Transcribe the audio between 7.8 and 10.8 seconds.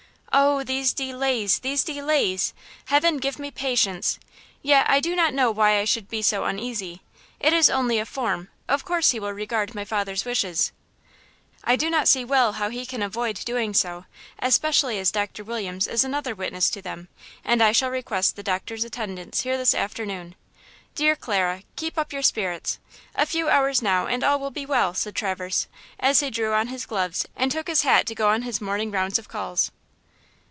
a form; of course he will regard my father's wishes."